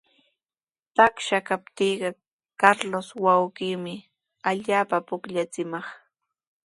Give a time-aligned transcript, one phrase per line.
[0.95, 2.09] Taksha kaptiiqa
[2.61, 3.93] Carlos wawqiimi
[4.49, 5.85] allaapa pukllachimaq.